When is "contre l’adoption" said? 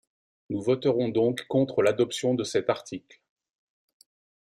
1.47-2.33